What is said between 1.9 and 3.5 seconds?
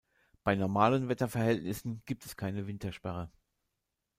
gibt es keine Wintersperre.